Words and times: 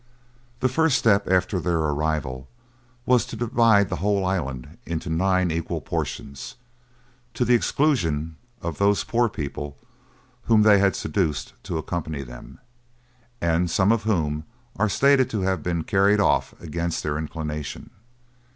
The 0.61 0.67
first 0.67 0.97
step 0.97 1.27
after 1.29 1.59
their 1.59 1.77
arrival 1.77 2.47
was 3.05 3.23
to 3.27 3.35
divide 3.35 3.89
the 3.89 3.97
whole 3.97 4.25
island 4.25 4.79
into 4.83 5.11
nine 5.11 5.51
equal 5.51 5.79
portions, 5.79 6.55
to 7.35 7.45
the 7.45 7.53
exclusion 7.53 8.35
of 8.63 8.79
those 8.79 9.03
poor 9.03 9.29
people 9.29 9.77
whom 10.45 10.63
they 10.63 10.79
had 10.79 10.95
seduced 10.95 11.53
to 11.65 11.77
accompany 11.77 12.23
them, 12.23 12.57
and 13.41 13.69
some 13.69 13.91
of 13.91 14.01
whom 14.01 14.45
are 14.75 14.89
stated 14.89 15.29
to 15.29 15.41
have 15.41 15.61
been 15.61 15.83
carried 15.83 16.19
off 16.19 16.59
against 16.59 17.03
their 17.03 17.19
inclination. 17.19 17.91